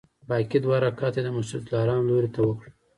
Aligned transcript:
باقي 0.27 0.57
دوه 0.63 0.77
رکعته 0.85 1.17
یې 1.19 1.23
د 1.25 1.29
مسجدالحرام 1.37 2.01
لوري 2.09 2.29
ته 2.35 2.39
وکړل. 2.43 2.71